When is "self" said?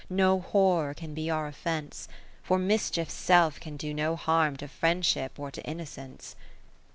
3.13-3.59